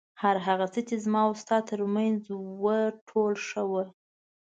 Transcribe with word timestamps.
هر 0.21 0.35
هغه 0.47 0.67
څه 0.73 0.81
چې 0.87 0.95
زما 1.05 1.21
او 1.27 1.33
ستا 1.41 1.57
تر 1.69 1.79
منځ 1.95 2.21
و 2.63 2.65
ټول 3.07 3.33
ښه 3.47 3.61
وو. 3.71 3.83